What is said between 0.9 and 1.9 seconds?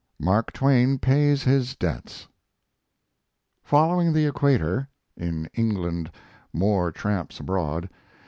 PAYS HIS